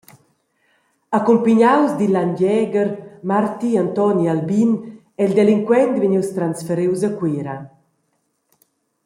[1.17, 2.89] Accumpignaus dil langegher
[3.31, 4.71] Marti Antoni Albin
[5.21, 7.55] ei il delinquent vegnius transferius a Cuera.